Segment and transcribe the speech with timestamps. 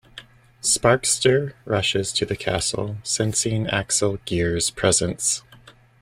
[0.63, 5.43] Sparkster rushes to the castle, sensing Axel Gear's Presence.